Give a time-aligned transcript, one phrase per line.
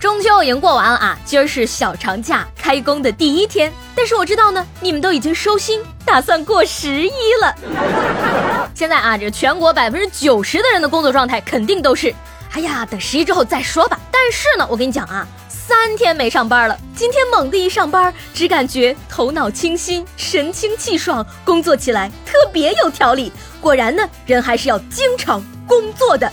[0.00, 3.70] 中秋已经过完了啊，今儿是小长假开工的第一天。
[3.94, 7.10] 但是我知道呢，你们都已经收心，打算过十一
[7.42, 7.54] 了。
[8.74, 12.14] 现在啊，这全国百分之九十的人的工作状态肯定都是，
[12.52, 14.00] 哎呀，等十一之后再说吧。
[14.10, 23.30] 但是呢，我跟你讲啊，三天没上班了，今天猛地一上班，只感觉头脑清新，神清气爽，工作起来特别有条理。
[23.60, 26.32] 果然呢，人还是要经常工作的。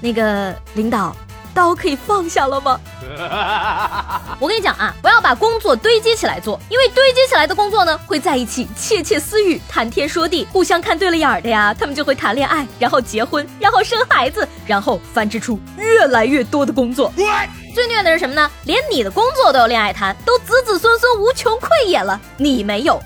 [0.00, 1.14] 那个领导。
[1.54, 2.80] 刀可以放下了吗？
[4.38, 17.12] 我跟你讲啊，不要把工作堆积起来做，因为堆积起来的工作呢，会在一起窃窃私语、谈天说地，互相看对了眼儿的呀，他们就会谈恋爱，然后结婚，然后生孩子，然后繁殖出越来越多的工作。
[17.74, 18.50] 最虐的是什么呢？
[18.64, 23.00] 连你的工作都有恋爱谈，都子子孙孙无穷匮也了，你没有。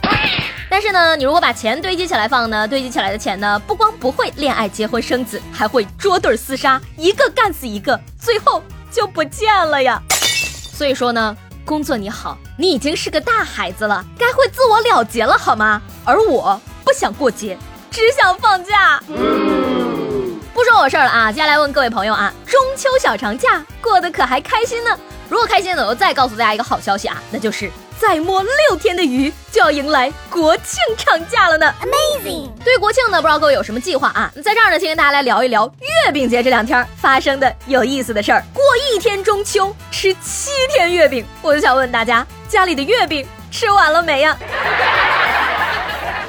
[0.74, 10.02] 但是呢，你如果把钱堆积起来放呢，堆积起来的钱呢，不光不会恋爱、结婚、生子，还会捉对厮杀，一个干死一个，最后就不见了呀。
[10.10, 15.80] 所以说呢，工作你好，你已经是个大孩子了，该会自我了结了好吗？
[16.04, 17.56] 而我不想过节，
[17.88, 19.00] 只想放假。
[19.06, 24.90] 嗯不说我事儿了啊，接下来问各位朋友啊，中秋小长假过得可还开心呢？
[25.28, 27.70] 如果开心呢，我再告诉大家一个好消息啊，那就是。
[27.98, 31.72] 再摸六天的鱼，就要迎来国庆长假了呢。
[31.80, 32.50] Amazing！
[32.64, 34.32] 对于国庆呢，不知道各位有什么计划啊？
[34.42, 35.70] 在这儿呢，先跟大家来聊一聊
[36.06, 38.42] 月饼节这两天发生的有意思的事儿。
[38.52, 44.36] 过一天中秋，吃七天月饼，我就想问大家，家里的月饼吃完了没呀？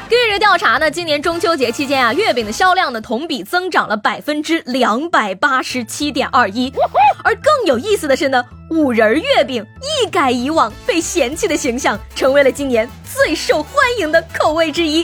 [0.08, 6.72] 根据调查呢，今年中秋节期间啊，月饼的销量呢同比增长了百分之两百八十七点二一。
[7.24, 15.04] 而更有意思的是呢，五仁月饼一改以往被嫌弃的形象，成为了今年最受欢迎的口味之一。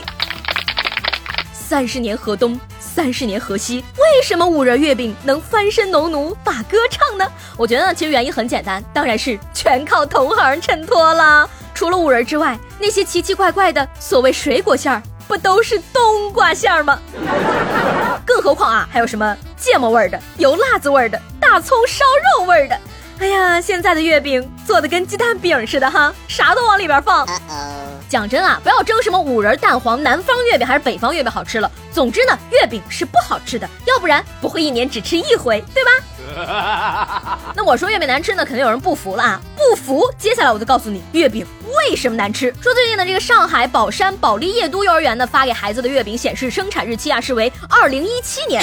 [1.52, 7.26] 三十年河东，三十年河西，为什么五仁月饼能翻身农奴把歌唱呢？
[7.56, 11.50] 我觉得呢，其实原因很简单，当然是全靠同行衬托了。
[11.82, 16.96] 除了五仁之外，那些奇奇怪怪的所谓水果馅儿，不都是冬瓜馅儿吗？
[18.24, 22.04] 更何况啊，还有什么芥末味儿的、油辣子味儿的、大葱烧
[22.38, 22.78] 肉味儿的。
[23.18, 27.26] 哎呀，现在的月饼做的跟鸡蛋饼似的哈，啥都往里边放。
[28.08, 31.68] 讲真啊，不要争什么五仁蛋黄，南方月饼还是北方月饼好吃了。
[31.90, 35.90] 总之呢，月饼是不好吃的，要不然不会一年只吃一回，对吧？
[37.54, 39.40] 那我说月饼难吃呢，肯定有人不服了啊！
[39.56, 41.44] 不服，接下来我就告诉你月饼
[41.76, 42.54] 为什么难吃。
[42.60, 48.62] 说最近的这个上海宝山保利夜都幼儿园呢发给孩子的月饼显示生产日期啊是为二零一七年，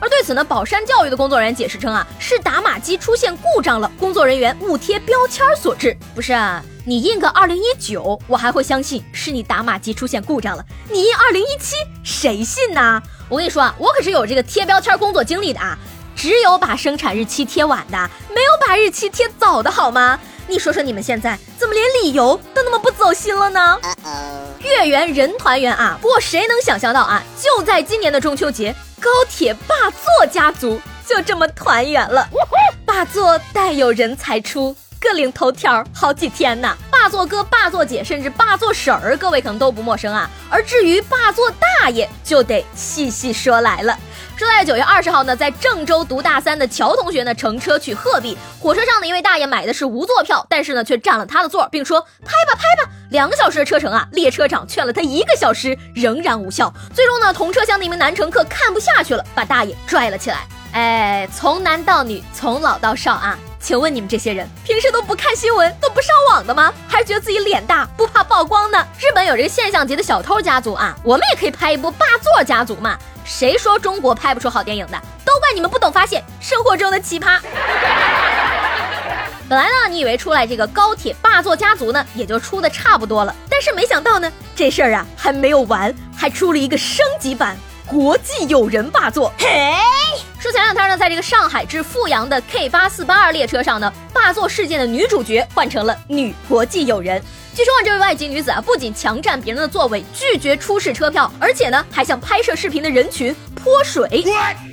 [0.00, 5.96] 而对此呢宝山教育的工作人员解释称啊是打码机出现故障了，工作人员误贴标签所致。
[6.14, 10.64] 不是啊，你印个二零一九，我还会相信是你打码机出现故障了。
[10.90, 13.02] 你印二零一七，谁信呢？
[13.28, 15.76] 我跟你说啊，我可是有这个贴标签工作经历的啊。
[16.14, 20.20] 只有把生产日期贴晚的，没有把日期贴早的，好吗？
[20.48, 23.78] 你说说你们现在怎么连理由都那么不走心了呢？
[24.60, 25.98] 月圆人团圆啊！
[26.00, 27.22] 不过谁能想象到啊？
[27.40, 32.28] 就在今年的中秋节，高铁霸座家族就这么团圆了。
[32.84, 36.76] 霸座带有人才出，各领头条好几天呢。
[37.02, 40.30] 霸座哥、霸座姐，甚至霸座婶儿，各位可能都不陌生啊。
[40.48, 43.98] 而至于霸座大爷，就得细细说来了。
[44.36, 52.88] 说在九月二十号呢，在郑州读大三的乔同学呢，乘车去鹤壁，火车上的一位大爷买的是无座票，但是呢，却占了他的座，并说拍吧拍吧。
[53.10, 56.72] 两个小时的车程啊，列车长劝了他一个小时，仍然无效。
[56.94, 60.46] 最终呢，同车厢的一名男乘客看不下去了，把大爷拽了起来。
[60.72, 66.74] 哎，从男到女，从老到少啊，请问你们这些人平时都不看新闻，都不上网的吗？
[66.88, 68.84] 还是觉得自己脸大不怕曝光呢？
[68.98, 72.98] 日本有这个现象级的小偷家族啊，我们也可以拍一部霸座家族嘛。
[73.24, 75.00] 谁说中国拍不出好电影的？
[75.24, 77.38] 都怪你们不懂发现生活中的奇葩。
[79.48, 83.32] 本来呢，你以为出来这个高铁霸座家族呢，也就出的差不多了。
[83.48, 87.56] 但是没想到呢，这事儿啊还没有完，还出了一个升级版——
[87.92, 89.30] 国际友人霸座。
[89.36, 89.74] 嘿，
[90.38, 97.22] 说前两天呢，在这个上海至阜阳的 K 八四八二列车上呢，霸座事件的女主角换成了女国际友人。
[97.54, 104.24] 据说啊，这位外籍女子啊，不仅强占别人的座位，拒绝出示车票，而且呢，还向拍摄视频的人群泼水。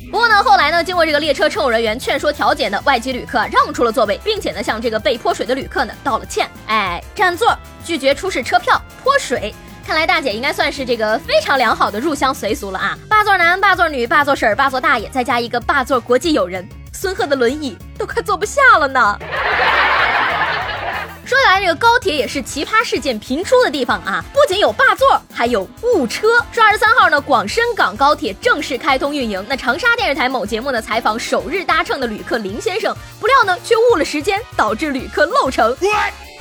[0.09, 6.49] 不过呢，后来呢，经过这个列车乘务人员劝说调解呢，外籍旅客让出了座位，并且呢，向这个被泼水的旅客呢道了歉。
[6.67, 9.53] 哎，占座，拒绝出示车票，泼水。
[9.89, 12.95] 看来大姐应该算是这个非常良好的入乡随俗了啊！
[13.09, 16.63] 霸座男、霸座女、霸座婶、霸座大爷，再加一个霸座国际友人，
[16.93, 19.17] 孙贺的轮椅都快坐不下了呢。
[21.25, 24.23] 说起来，这个高铁也是奇葩事件频出的地方啊！
[24.31, 26.27] 不仅有霸座，还有误车。
[26.51, 29.43] 说二十三号呢，广深港高铁正式开通运营。
[29.49, 35.75] 那长沙电视台某节目呢，采访首日搭乘的旅客林先生，不料呢却误了时间，导致旅客漏乘。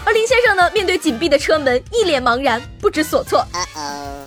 [0.09, 3.47] 而林先生呢，面对紧闭的车门，一脸茫然，不知所措。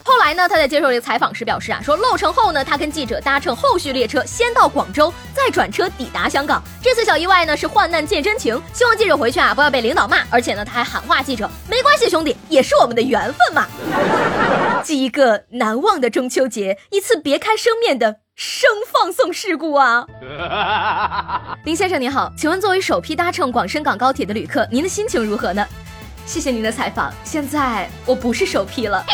[0.06, 6.62] 后来呢，他在接受这个采访时表示啊，说漏乘后呢，他跟记者搭乘后续列车，先到广州，再转车抵达香港。
[6.84, 10.20] 这次小意外呢，是患难见真情，希望记者回去啊，不要被领导骂。
[10.30, 13.68] 而且呢，他还喊话记者，没关系，兄弟，也是我们的缘分嘛。
[14.86, 20.04] 记一个难忘的中秋节，一次别开生面的生放送事故啊！
[21.64, 25.64] 林先生您好，请问作为首批搭乘广深港高铁的旅客，您的心情如何呢？
[26.26, 27.14] 谢谢您的采访。
[27.24, 29.06] 现在我不是首批了，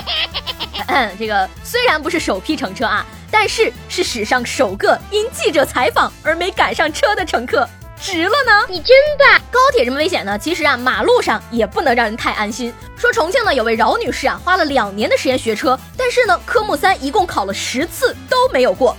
[1.20, 7.68] 这个虽然不是首批乘车啊，但是是史上首个因记者采访而没赶上车的乘客。
[8.00, 8.66] 值了呢！
[8.70, 9.42] 你真棒！
[9.52, 12.74] 高铁这么危险呢，其实啊，马路上也不能让人太安心。
[12.96, 18.96] 说重庆呢，有位饶女士啊，花了两年的时间学车，但是呢，科目三一共考了十次都没有过。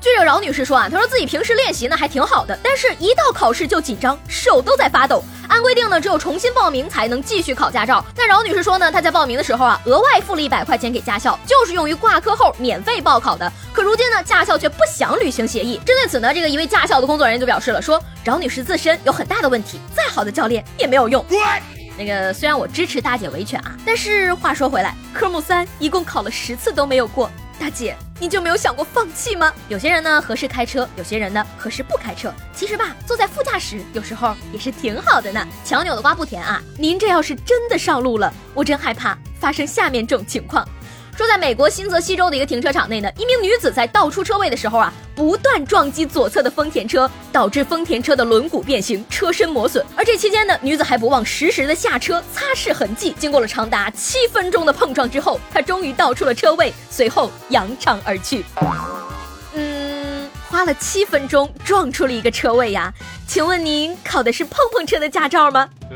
[0.00, 5.24] 据这饶女士说啊，她说自己平时练习呢还挺好的，但是一到考试就紧张，手都在发抖。
[5.48, 8.04] 按规定呢，只有重新报名才能继续考驾照。
[8.14, 13.50] 但饶女士说呢，她在报名的时候啊，额外付了一百块钱给驾校，就是用于挂科后免费报考的。
[13.72, 15.80] 可如今呢，驾校却不想履行协议。
[15.84, 21.24] 针对此呢，这个一位驾校的工作人员就表示了，说饶女士自身有很大的问题，再好的教练也没有用。
[21.98, 27.30] 那个虽然我支持大姐维权啊，但是话说回来，科目三一共考了十次都没有过。
[27.58, 29.52] 大姐，你就没有想过放弃吗？
[29.68, 32.32] 有些人呢合适开车，有些人呢合适不开车。
[32.54, 35.46] 其实吧，坐在副驾驶有时候也是挺好的呢。
[35.64, 36.62] 强扭的瓜不甜啊！
[36.78, 40.66] 您这要是真的上路了，我真害怕发生下面这种情况。
[41.16, 49.84] 说，在美国新泽西州的一个停车场内呢，一名女子在倒出车位的时候啊，不断撞击左侧的丰田车，导致丰田车的轮毂变形，车身磨损。
[49.96, 53.14] 而这期间呢，女子还不忘实时的下车擦拭痕迹。
[53.18, 58.44] 经过了长达七分钟的碰撞之后，她终于倒出了车位，随后扬长而去。
[59.54, 62.92] 嗯，花了七分钟撞出了一个车位呀？
[63.26, 65.66] 请问您考的是碰碰车的驾照吗？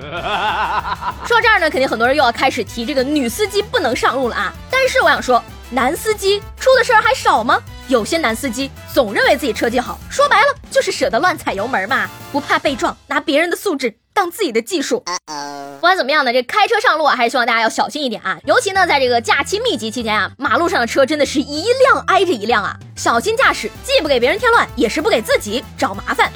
[1.27, 4.53] 说到这儿呢，肯定很多人又要开始提这个女司机不能上路了啊！
[4.71, 7.61] 但是我想说，男司机出的事儿还少吗？
[7.91, 15.03] 有些男司机总认为自己车技好，说白了就是舍得乱踩油门嘛，不怕被撞，拿别人的素质当自己的技术。
[15.27, 18.39] 不管怎么样呢，这开车上路啊，还是希望大家要小心一点啊！
[18.45, 26.31] 尤其呢，在这个假期密集期间啊，马路上的车真的是一辆挨着一辆啊，小心驾驶，既不给别人添乱，也是不给自己找麻烦。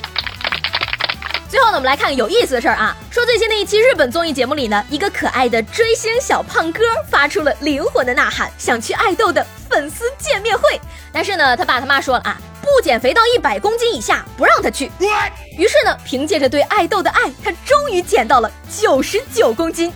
[1.49, 2.97] 最后呢，我们来看个有意思的事儿啊。
[3.13, 10.81] 说最新的一期日本综艺节目里呢，一个可爱的追星小胖哥发出了灵魂的呐喊，想去爱豆的粉丝见面会。
[11.15, 14.91] 但是呢，他爸他妈说了啊，不减肥到一百公斤以下不让他去。
[15.57, 19.93] 于是呢，凭借着对爱豆的爱，他终于减到了九十九公斤。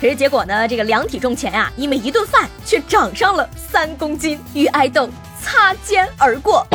[0.00, 5.08] 可是结果呢，这个量体重前啊，因为一顿饭却长上了三公斤，与爱豆
[5.40, 6.66] 擦肩而过。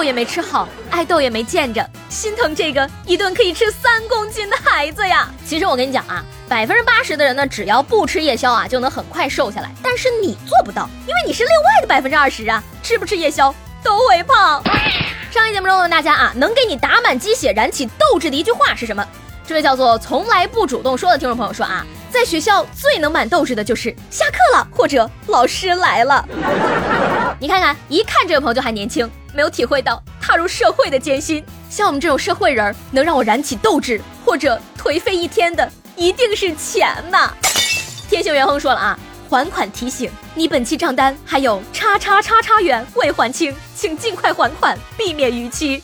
[0.00, 5.28] 呀，肉也没吃好，爱豆也没见着，心疼这个一顿可以吃三公斤的孩子呀！
[5.44, 9.70] 其实我跟你讲啊，百分之八十的人呢，只要不吃夜宵啊，就能很快瘦下来。
[9.82, 14.62] 但是你做不到，因为你是另外的百分之二十啊，吃不吃夜宵都会胖。
[15.30, 19.06] 上一节目中问大家啊，能给你打满鸡血、燃起斗志的一句话是什么？
[19.46, 26.26] 这位叫做从来不主动说的听众朋友说啊，在学校最能满斗志的就是下课了或者老师来了。
[27.38, 31.44] 你看看，一看这位朋友就还年轻，没有体会到踏入社会的艰辛。
[31.68, 37.32] 像我们这种社会人，能让我燃起斗志或者颓废一天的，一定是钱呐。
[38.08, 38.98] 天性元亨说了啊。
[39.28, 45.80] 还款提醒：你本期账单还有叉叉叉叉元未还清，请尽快还款，避免逾期。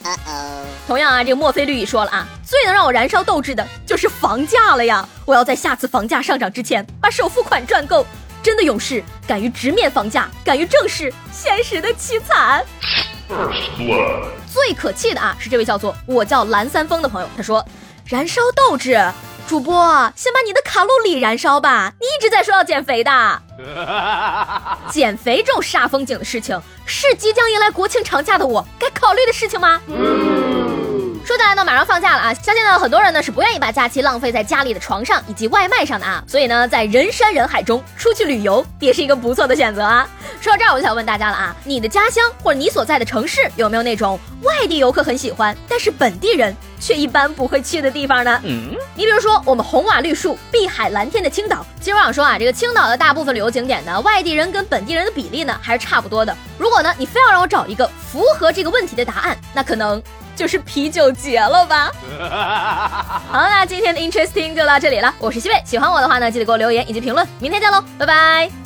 [0.85, 5.09] 同样啊，这个墨菲绿蚁说了啊，最能让我燃烧斗志的就是房价了呀！
[5.25, 8.05] 我要在下次房价上涨之前把首付款赚够。
[8.43, 12.67] 真的勇士敢于直面房价，敢于正视现实的凄惨。
[14.53, 17.65] 最可气的啊，是这位叫做我叫蓝三峰的朋友，他说：
[18.07, 18.99] 燃烧斗志。
[19.49, 21.93] 主播，先把你的卡路里燃烧吧！
[22.01, 23.43] 你一直在说要减肥的，
[24.91, 29.81] 减肥这种煞风景的事情，是即将迎来国庆长假的我该考虑的事情吗？
[31.27, 40.09] 说起来呢，马上放假了啊，相信呢很多人呢是不愿意把假期浪费在家里的床上以及外卖上的啊，所以呢，在人山人海中出去旅游也是一个不错的选择啊。
[40.41, 48.41] 说到这儿，我就想问大家了啊，你的家乡或者你所在的城市有没有那种外地游客很喜欢，但是本地人却一般不会去的地方呢？
[48.45, 51.67] 嗯，你比如说我们红瓦绿树、碧海蓝天的青岛。
[51.81, 56.37] 其实我想说啊，这个青岛的大部分旅游景点呢，外地人跟本地人的比例呢还是差不多的。
[56.57, 60.01] 如果呢你非要让我找一个符合这个问题的答案，那可能
[60.37, 61.91] 就是啤酒节了吧。
[63.33, 65.13] 好，那今天的 Interesting 就到这里了。
[65.19, 67.27] 我是西贝，喜欢我的话呢，记得给我留言以及评论。
[67.41, 68.66] 明天见喽，拜拜。